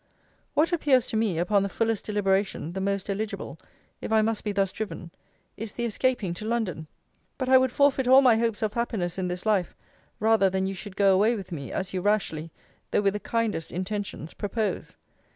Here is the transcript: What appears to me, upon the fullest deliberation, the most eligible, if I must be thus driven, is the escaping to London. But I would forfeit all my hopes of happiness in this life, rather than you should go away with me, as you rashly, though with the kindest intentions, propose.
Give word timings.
What 0.55 0.73
appears 0.73 1.05
to 1.05 1.15
me, 1.15 1.37
upon 1.37 1.61
the 1.61 1.69
fullest 1.69 2.05
deliberation, 2.05 2.73
the 2.73 2.81
most 2.81 3.07
eligible, 3.07 3.59
if 4.01 4.11
I 4.11 4.23
must 4.23 4.43
be 4.43 4.51
thus 4.51 4.71
driven, 4.71 5.11
is 5.57 5.73
the 5.73 5.85
escaping 5.85 6.33
to 6.33 6.43
London. 6.45 6.87
But 7.37 7.49
I 7.49 7.59
would 7.59 7.71
forfeit 7.71 8.07
all 8.07 8.23
my 8.23 8.35
hopes 8.37 8.63
of 8.63 8.73
happiness 8.73 9.19
in 9.19 9.27
this 9.27 9.45
life, 9.45 9.75
rather 10.19 10.49
than 10.49 10.65
you 10.65 10.73
should 10.73 10.95
go 10.95 11.13
away 11.13 11.35
with 11.35 11.51
me, 11.51 11.71
as 11.71 11.93
you 11.93 12.01
rashly, 12.01 12.51
though 12.89 13.01
with 13.01 13.13
the 13.13 13.19
kindest 13.19 13.71
intentions, 13.71 14.33
propose. 14.33 14.97